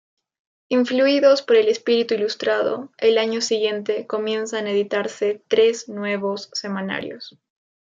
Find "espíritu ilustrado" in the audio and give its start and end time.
1.69-2.91